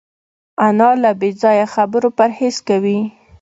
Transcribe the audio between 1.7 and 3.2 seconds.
خبرو پرهېز کوي